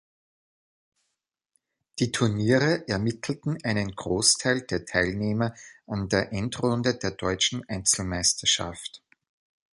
[1.99, 5.53] Die Turniere ermittelten einen Großteil der Teilnehmer
[5.85, 9.03] an der Endrunde der Deutschen Einzelmeisterschaft.